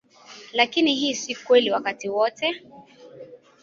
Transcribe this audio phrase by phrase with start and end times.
[0.53, 2.63] Lakini hii si kweli wakati wote.